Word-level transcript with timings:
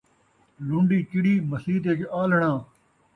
لن٘ڈی 0.67 0.99
چڑی، 1.09 1.33
مسیت 1.49 1.83
وِچ 1.87 2.01
آلݨاں 2.19 2.57